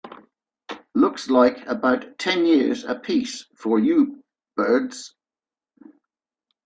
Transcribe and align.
Looks 0.95 1.29
like 1.29 1.63
about 1.67 2.17
ten 2.17 2.43
years 2.47 2.83
a 2.85 2.95
piece 2.95 3.45
for 3.55 3.77
you 3.77 4.23
birds. 4.55 5.13